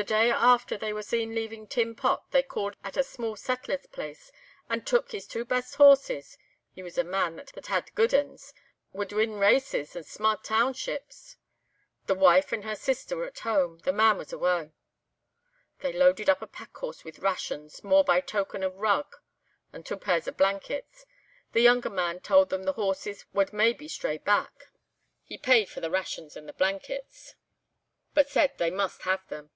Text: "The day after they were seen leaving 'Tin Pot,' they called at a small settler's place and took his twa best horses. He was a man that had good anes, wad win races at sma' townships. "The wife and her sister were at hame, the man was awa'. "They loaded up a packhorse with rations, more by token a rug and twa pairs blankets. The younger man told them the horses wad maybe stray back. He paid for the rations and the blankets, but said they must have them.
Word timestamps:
"The 0.00 0.04
day 0.04 0.30
after 0.30 0.78
they 0.78 0.94
were 0.94 1.02
seen 1.02 1.34
leaving 1.34 1.66
'Tin 1.66 1.94
Pot,' 1.94 2.30
they 2.30 2.42
called 2.42 2.74
at 2.82 2.96
a 2.96 3.02
small 3.04 3.36
settler's 3.36 3.84
place 3.86 4.32
and 4.66 4.86
took 4.86 5.12
his 5.12 5.26
twa 5.26 5.44
best 5.44 5.74
horses. 5.74 6.38
He 6.74 6.82
was 6.82 6.96
a 6.96 7.04
man 7.04 7.36
that 7.36 7.66
had 7.66 7.94
good 7.94 8.14
anes, 8.14 8.54
wad 8.94 9.12
win 9.12 9.34
races 9.34 9.94
at 9.94 10.06
sma' 10.06 10.36
townships. 10.42 11.36
"The 12.06 12.14
wife 12.14 12.50
and 12.50 12.64
her 12.64 12.76
sister 12.76 13.14
were 13.14 13.26
at 13.26 13.40
hame, 13.40 13.80
the 13.80 13.92
man 13.92 14.16
was 14.16 14.32
awa'. 14.32 14.70
"They 15.80 15.92
loaded 15.92 16.30
up 16.30 16.40
a 16.40 16.46
packhorse 16.46 17.04
with 17.04 17.18
rations, 17.18 17.84
more 17.84 18.02
by 18.02 18.22
token 18.22 18.62
a 18.62 18.70
rug 18.70 19.16
and 19.70 19.84
twa 19.84 19.98
pairs 19.98 20.26
blankets. 20.34 21.04
The 21.52 21.60
younger 21.60 21.90
man 21.90 22.20
told 22.20 22.48
them 22.48 22.62
the 22.62 22.72
horses 22.72 23.26
wad 23.34 23.52
maybe 23.52 23.86
stray 23.86 24.16
back. 24.16 24.70
He 25.24 25.36
paid 25.36 25.68
for 25.68 25.82
the 25.82 25.90
rations 25.90 26.36
and 26.38 26.48
the 26.48 26.54
blankets, 26.54 27.34
but 28.14 28.30
said 28.30 28.56
they 28.56 28.70
must 28.70 29.02
have 29.02 29.28
them. 29.28 29.50